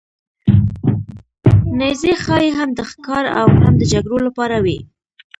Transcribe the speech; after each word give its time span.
نیزې 1.79 2.13
ښايي 2.23 2.49
هم 2.57 2.69
د 2.77 2.79
ښکار 2.89 3.23
او 3.39 3.47
هم 3.63 3.73
د 3.79 3.83
جګړو 3.93 4.17
لپاره 4.27 4.57
وې. 4.65 4.79